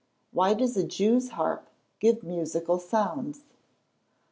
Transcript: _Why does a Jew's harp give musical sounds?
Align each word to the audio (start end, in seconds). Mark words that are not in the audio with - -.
_Why 0.33 0.57
does 0.57 0.75
a 0.77 0.83
Jew's 0.83 1.29
harp 1.29 1.69
give 1.99 2.23
musical 2.23 2.79
sounds? 2.79 3.43